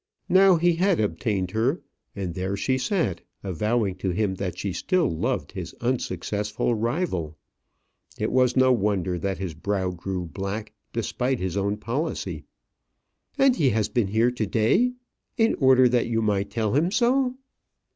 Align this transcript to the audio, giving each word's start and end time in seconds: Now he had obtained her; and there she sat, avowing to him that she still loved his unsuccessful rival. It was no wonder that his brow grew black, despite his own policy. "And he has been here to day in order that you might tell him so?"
Now 0.29 0.55
he 0.55 0.77
had 0.77 0.99
obtained 0.99 1.51
her; 1.51 1.79
and 2.15 2.33
there 2.33 2.57
she 2.57 2.79
sat, 2.79 3.21
avowing 3.43 3.93
to 3.97 4.09
him 4.09 4.33
that 4.33 4.57
she 4.57 4.73
still 4.73 5.07
loved 5.07 5.51
his 5.51 5.75
unsuccessful 5.79 6.73
rival. 6.73 7.37
It 8.17 8.31
was 8.31 8.55
no 8.57 8.73
wonder 8.73 9.19
that 9.19 9.37
his 9.37 9.53
brow 9.53 9.91
grew 9.91 10.25
black, 10.25 10.73
despite 10.91 11.37
his 11.39 11.55
own 11.55 11.77
policy. 11.77 12.45
"And 13.37 13.55
he 13.55 13.69
has 13.69 13.89
been 13.89 14.07
here 14.07 14.31
to 14.31 14.47
day 14.47 14.93
in 15.37 15.53
order 15.59 15.87
that 15.89 16.07
you 16.07 16.23
might 16.23 16.49
tell 16.49 16.73
him 16.73 16.89
so?" 16.89 17.35